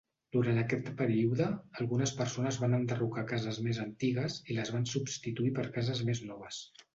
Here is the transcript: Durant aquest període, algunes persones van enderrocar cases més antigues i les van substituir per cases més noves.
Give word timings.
Durant 0.35 0.59
aquest 0.59 0.87
període, 1.01 1.49
algunes 1.83 2.13
persones 2.21 2.57
van 2.61 2.73
enderrocar 2.77 3.25
cases 3.33 3.59
més 3.67 3.83
antigues 3.85 4.39
i 4.55 4.59
les 4.61 4.73
van 4.79 4.89
substituir 4.95 5.53
per 5.61 5.69
cases 5.79 6.03
més 6.11 6.25
noves. 6.33 6.65